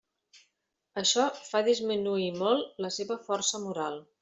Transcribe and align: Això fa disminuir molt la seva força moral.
Això 1.01 1.25
fa 1.51 1.61
disminuir 1.69 2.31
molt 2.41 2.83
la 2.87 2.93
seva 2.99 3.21
força 3.31 3.65
moral. 3.69 4.05